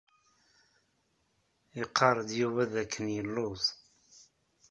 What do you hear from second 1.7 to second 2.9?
Iqqaṛ-d Yuba d